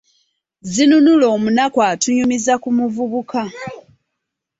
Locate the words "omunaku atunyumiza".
1.35-2.53